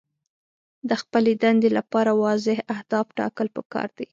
د 0.89 0.91
خپلې 1.01 1.33
دندې 1.43 1.69
لپاره 1.77 2.11
واضح 2.23 2.57
اهداف 2.73 3.07
ټاکل 3.17 3.47
پکار 3.55 3.87
دي. 3.97 4.05